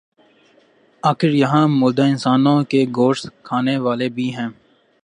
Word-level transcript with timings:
آخر 1.03 1.29
یہاں 1.33 1.67
مردہ 1.67 2.03
انسانوں 2.03 2.63
کے 2.63 2.85
گوشت 2.95 3.29
کھانے 3.43 3.77
والے 3.77 4.09
بھی 4.09 4.27
ہیں۔ 4.35 4.49